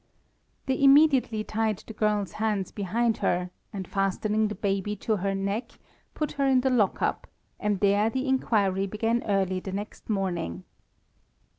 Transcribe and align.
They 0.65 0.81
immediately 0.81 1.43
tied 1.43 1.77
the 1.85 1.93
girl's 1.93 2.31
hands 2.31 2.71
behind 2.71 3.17
her, 3.17 3.51
and 3.71 3.87
fastening 3.87 4.47
the 4.47 4.55
baby 4.55 4.95
to 4.95 5.17
her 5.17 5.35
neck, 5.35 5.73
put 6.15 6.31
her 6.31 6.47
in 6.47 6.61
the 6.61 6.71
lock 6.71 7.03
up, 7.03 7.27
and 7.59 7.79
there 7.81 8.09
the 8.09 8.27
inquiry 8.27 8.87
began 8.87 9.21
early 9.25 9.59
the 9.59 9.71
next 9.71 10.09
morning. 10.09 10.63